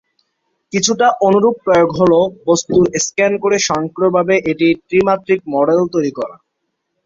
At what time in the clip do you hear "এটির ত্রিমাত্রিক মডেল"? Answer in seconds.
4.51-5.79